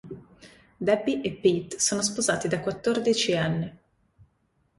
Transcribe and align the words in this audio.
Debbie 0.79 1.21
e 1.21 1.31
Pete 1.31 1.79
sono 1.79 2.01
sposati 2.01 2.47
da 2.47 2.59
quattordici 2.59 3.35
anni. 3.35 3.71